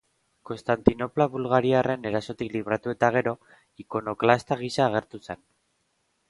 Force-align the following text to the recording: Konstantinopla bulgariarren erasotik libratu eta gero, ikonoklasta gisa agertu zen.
Konstantinopla 0.49 1.27
bulgariarren 1.33 2.07
erasotik 2.11 2.55
libratu 2.55 2.95
eta 2.95 3.11
gero, 3.17 3.35
ikonoklasta 3.85 4.59
gisa 4.65 4.87
agertu 4.89 5.23
zen. 5.29 5.45